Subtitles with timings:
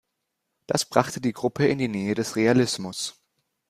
[0.65, 3.21] Das brachte die Gruppe in die Nähe des Realismus.